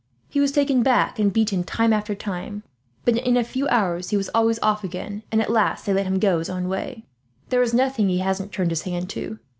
He 0.29 0.39
was 0.39 0.51
taken 0.51 0.81
back 0.81 1.19
and 1.19 1.31
beaten, 1.31 1.63
time 1.63 1.93
after 1.93 2.15
time; 2.15 2.63
but 3.05 3.15
in 3.17 3.37
a 3.37 3.43
few 3.43 3.67
hours 3.67 4.09
he 4.09 4.17
was 4.17 4.31
always 4.33 4.57
off 4.63 4.83
again, 4.83 5.21
and 5.31 5.39
at 5.43 5.51
last 5.51 5.85
they 5.85 5.93
let 5.93 6.07
him 6.07 6.17
go 6.17 6.39
his 6.39 6.49
own 6.49 6.67
way. 6.67 7.05
There 7.49 7.61
is 7.61 7.71
nothing 7.71 8.09
he 8.09 8.17
hasn't 8.17 8.51
turned 8.51 8.71
his 8.71 8.81
hand 8.81 9.11
to. 9.11 9.37